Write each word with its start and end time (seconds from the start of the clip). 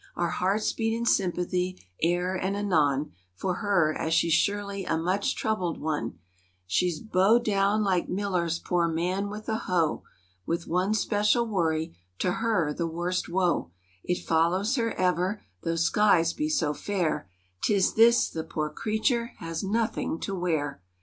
Our 0.15 0.31
hearts 0.31 0.73
beat 0.73 0.95
in 0.97 1.05
sympathy 1.05 1.85
e'er 2.03 2.33
and 2.33 2.57
anon 2.57 3.11
For 3.35 3.57
her 3.57 3.93
as 3.93 4.15
she's 4.15 4.33
surely 4.33 4.83
a 4.83 4.97
much 4.97 5.35
troubled 5.35 5.79
one; 5.79 6.17
She's 6.65 6.99
bowed 6.99 7.45
down 7.45 7.83
like 7.83 8.09
Millet's 8.09 8.57
poor 8.57 8.87
"Man 8.87 9.29
with 9.29 9.45
the 9.45 9.57
hoe," 9.57 10.01
With 10.43 10.65
one 10.65 10.95
special 10.95 11.45
worry—to 11.45 12.31
her 12.31 12.73
the 12.73 12.87
worst 12.87 13.29
woe— 13.29 13.69
It 14.03 14.25
follows 14.25 14.75
her 14.77 14.91
ever, 14.95 15.43
though 15.61 15.75
skies 15.75 16.33
be 16.33 16.49
so 16.49 16.73
fair; 16.73 17.29
'Tis 17.61 17.93
this: 17.93 18.27
the 18.27 18.43
poor 18.43 18.71
creature 18.71 19.33
has 19.37 19.63
"Nothing 19.63 20.19
to 20.21 20.33
wear." 20.33 20.81